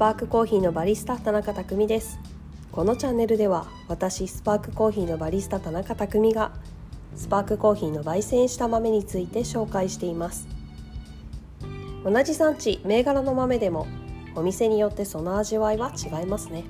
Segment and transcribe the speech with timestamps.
[0.00, 2.18] パークコーヒーのバリスタ田中匠です。
[2.72, 6.52] このチャンネルでは私スパークコーヒーのバリスタ田中匠が
[7.14, 10.48] スパークコーヒーの焙煎した豆について紹介しています。
[12.02, 13.86] 同じ産地銘柄の豆でも
[14.34, 16.64] お店によってその味わいは違いますね。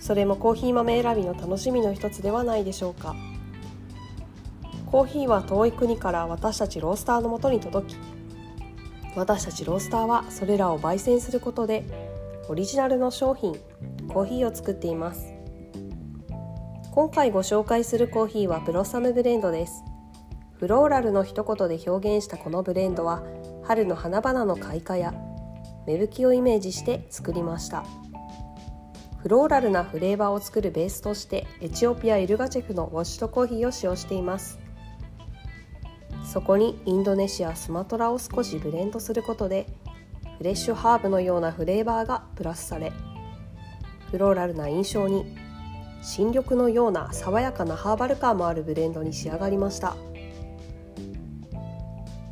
[0.00, 3.14] それもコーヒー豆選びの楽しみの一つではないでしょうか。
[4.86, 7.96] コーヒーは遠い国から私たちロースターのもとに届き
[9.14, 12.15] 私たちロースターはそれらを焙煎することで
[12.48, 13.56] オリジナルの商品
[14.06, 15.34] コーヒーを作っています。
[16.92, 19.82] 今回ご紹介するコーヒーはブロッサムブレンドです。
[20.58, 23.24] フローラルの一言で表現したこのブレンドは
[23.64, 25.14] 春の花々の開花や
[25.88, 27.84] 芽吹きをイメージして作りました。
[29.18, 34.60] フローラルなフレーバーを作るベースとしてエチオピア・イルガチェフのウォッシュトコーヒーを使用しています。
[36.24, 39.66] そこにインドネシア・スマトラを少しブレンドすることで
[40.38, 42.92] フレッシュハーブのようなフレーバーがプラスされ
[44.10, 45.36] フローラルな印象に
[46.02, 49.96] 新緑のような爽やかなハーバル感もあるブレンドに仕上がりました。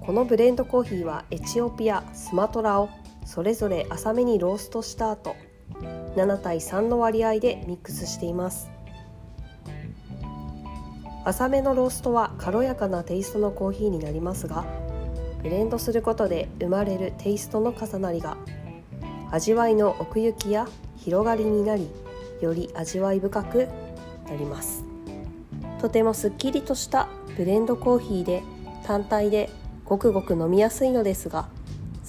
[0.01, 2.91] このブレンドコーヒーはエチオピアスマトラを
[3.25, 5.35] それぞれ浅めにローストした後
[6.15, 8.71] 7対3の割合でミックスしています。
[11.25, 14.67] 浅めのローストは軽やかなテイストのコーヒーになりますが
[15.45, 18.39] ブレンドすることで生まれるテイストの重なりが
[19.31, 21.91] 味わいの奥行きや広がりになり
[22.41, 23.69] より味わい深く
[24.27, 24.85] なります。
[25.83, 28.43] とてもすっきりとしたブレンドコーヒーで
[28.87, 29.51] 単体で
[29.85, 31.47] ごくごく飲みやすいのですが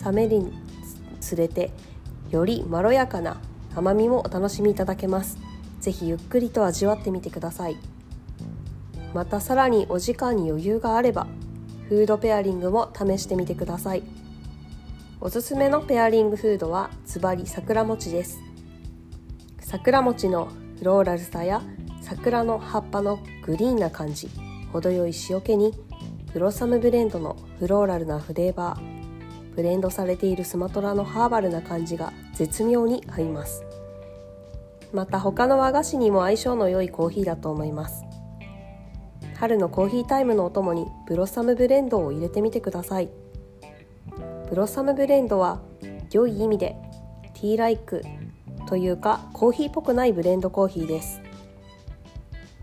[0.06, 0.54] 冷めるに
[1.20, 1.72] つれて
[2.32, 3.42] よりまろやかな
[3.76, 5.38] 甘みもお楽しみいただけます。
[5.82, 7.76] ぜひゆっくりと味わってみてください。
[9.14, 11.28] またさらにお時間に余裕があれば
[11.90, 14.04] フードペアリングも試してみてください。
[15.22, 18.40] おすすめのペアリングフードはズバリ桜餅です。
[19.60, 21.62] 桜餅のフローラルさや
[22.02, 24.30] 桜の葉っぱのグリーンな感じ
[24.72, 25.74] 程よい塩気に
[26.34, 33.64] ブロサムブレンドのフローラルなフレーバーブレンドされているスマトラのハーバルな感じが絶妙に合います。
[34.94, 38.05] また他の和菓子にも相性の良いコーヒーだと思います。
[39.38, 43.10] 春のコーヒータイムのお供にブロッサムブレンドを入れてみてください。
[44.50, 45.60] ブロッサムブレンドは
[46.12, 46.76] 良い意味で
[47.34, 48.04] ティーライク
[48.68, 51.22] というかコーヒーっぽくないブレンドコーヒーです。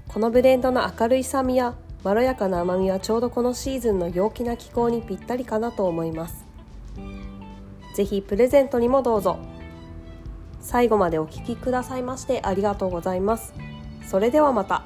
[0.09, 6.45] このブレンドの明るい酸味やまろやかな甘みはちょうどこのシーズンの陽気な気候にぴったりかなと思います。
[7.95, 9.39] ぜひプレゼントにもどうぞ。
[10.61, 13.53] 最後までお聴きくださいましてありがとうございます。
[14.07, 14.85] それではまた。